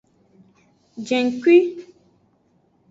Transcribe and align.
Jengkui. 1.07 1.59